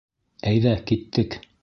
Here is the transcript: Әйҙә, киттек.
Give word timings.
Әйҙә, 0.53 0.73
киттек. 0.93 1.43